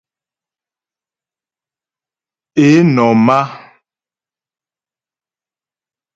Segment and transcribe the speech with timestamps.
[2.65, 3.41] Ě nɔ̀m á.